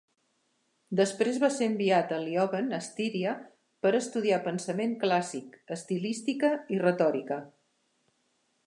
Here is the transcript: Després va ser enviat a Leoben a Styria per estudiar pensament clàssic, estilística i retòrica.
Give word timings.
Després 0.99 1.35
va 1.43 1.49
ser 1.57 1.67
enviat 1.71 2.13
a 2.15 2.19
Leoben 2.23 2.73
a 2.77 2.81
Styria 2.87 3.35
per 3.87 3.93
estudiar 3.99 4.41
pensament 4.49 4.97
clàssic, 5.05 5.63
estilística 5.79 6.53
i 6.79 6.83
retòrica. 6.89 7.41